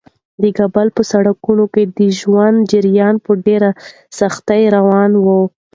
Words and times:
د 0.41 0.43
کابل 0.57 0.87
په 0.97 1.01
سړکونو 1.11 1.63
کې 1.73 1.83
د 1.97 1.99
ژوند 2.19 2.57
جریان 2.71 3.15
په 3.25 3.31
ډېرې 3.45 3.71
سختۍ 4.19 4.61
روان 4.75 5.11
و. 5.23 5.25